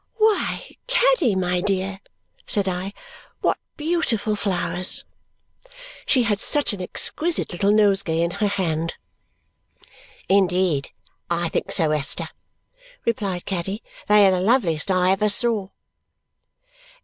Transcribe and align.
"Why, 0.15 0.77
Caddy, 0.87 1.35
my 1.35 1.61
dear," 1.61 1.99
said 2.47 2.67
I, 2.67 2.91
"what 3.41 3.59
beautiful 3.77 4.35
flowers!" 4.35 5.05
She 6.07 6.23
had 6.23 6.39
such 6.39 6.73
an 6.73 6.81
exquisite 6.81 7.51
little 7.53 7.71
nosegay 7.71 8.23
in 8.23 8.31
her 8.31 8.47
hand. 8.47 8.95
"Indeed, 10.27 10.89
I 11.29 11.49
think 11.49 11.71
so, 11.71 11.91
Esther," 11.91 12.29
replied 13.05 13.45
Caddy. 13.45 13.83
"They 14.07 14.25
are 14.27 14.31
the 14.31 14.39
loveliest 14.41 14.89
I 14.89 15.11
ever 15.11 15.29
saw." 15.29 15.69